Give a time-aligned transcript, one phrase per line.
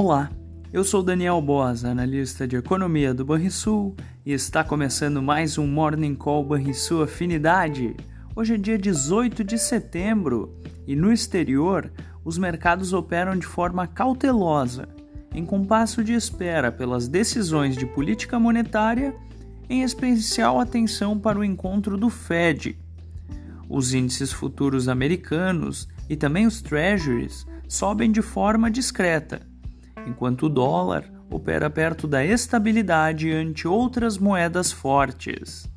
[0.00, 0.30] Olá,
[0.72, 6.14] eu sou Daniel Boas, analista de economia do Banrisul, e está começando mais um Morning
[6.14, 7.96] Call Banrisul Afinidade.
[8.36, 10.56] Hoje é dia 18 de setembro
[10.86, 11.92] e no exterior
[12.24, 14.88] os mercados operam de forma cautelosa,
[15.34, 19.12] em compasso de espera pelas decisões de política monetária,
[19.68, 22.78] em especial atenção para o encontro do Fed.
[23.68, 29.47] Os índices futuros americanos e também os treasuries sobem de forma discreta
[30.08, 35.70] enquanto o dólar opera perto da estabilidade ante outras moedas fortes.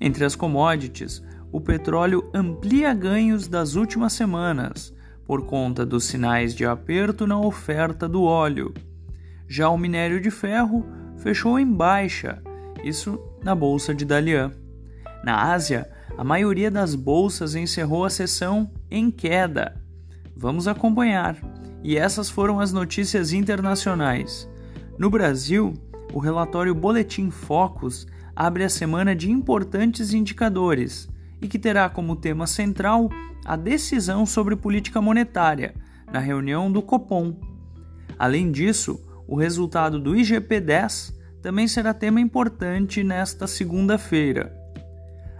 [0.00, 4.92] Entre as commodities, o petróleo amplia ganhos das últimas semanas
[5.26, 8.74] por conta dos sinais de aperto na oferta do óleo.
[9.46, 10.84] Já o minério de ferro
[11.18, 12.42] fechou em baixa,
[12.82, 14.52] isso na bolsa de Dalian.
[15.22, 19.80] Na Ásia, a maioria das bolsas encerrou a sessão em queda.
[20.36, 21.36] Vamos acompanhar.
[21.82, 24.48] E essas foram as notícias internacionais.
[24.98, 25.74] No Brasil,
[26.12, 31.08] o relatório Boletim Focus abre a semana de importantes indicadores
[31.40, 33.10] e que terá como tema central
[33.44, 35.74] a decisão sobre política monetária
[36.12, 37.34] na reunião do Copom.
[38.18, 44.56] Além disso, o resultado do IGP-10 também será tema importante nesta segunda-feira.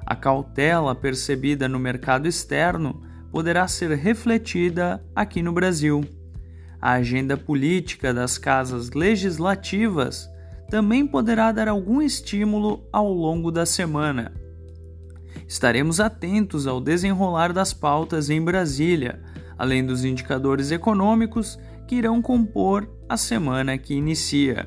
[0.04, 6.04] A cautela percebida no mercado externo poderá ser refletida aqui no Brasil.
[6.82, 10.28] A agenda política das casas legislativas
[10.68, 14.32] também poderá dar algum estímulo ao longo da semana.
[15.46, 19.22] Estaremos atentos ao desenrolar das pautas em Brasília,
[19.56, 24.66] além dos indicadores econômicos que irão compor a semana que inicia.